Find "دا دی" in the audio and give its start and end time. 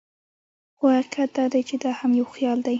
1.37-1.61